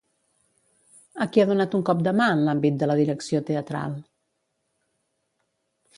A 1.25 1.27
qui 1.35 1.43
ha 1.43 1.45
donat 1.51 1.75
un 1.79 1.83
cop 1.89 2.01
de 2.09 2.15
mà 2.21 2.29
en 2.37 2.41
l'àmbit 2.47 2.81
de 2.85 2.89
la 2.93 2.97
direcció 3.03 3.45
teatral? 3.51 3.97